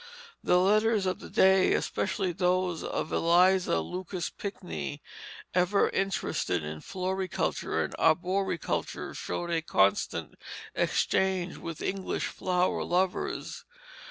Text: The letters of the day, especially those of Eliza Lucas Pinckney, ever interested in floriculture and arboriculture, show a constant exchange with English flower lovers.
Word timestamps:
The 0.43 0.57
letters 0.59 1.05
of 1.05 1.19
the 1.19 1.29
day, 1.29 1.73
especially 1.73 2.31
those 2.31 2.83
of 2.83 3.13
Eliza 3.13 3.81
Lucas 3.81 4.31
Pinckney, 4.31 4.99
ever 5.53 5.89
interested 5.89 6.63
in 6.63 6.79
floriculture 6.81 7.83
and 7.85 7.93
arboriculture, 7.99 9.13
show 9.13 9.47
a 9.47 9.61
constant 9.61 10.37
exchange 10.73 11.57
with 11.57 11.83
English 11.83 12.25
flower 12.25 12.83
lovers. 12.83 13.63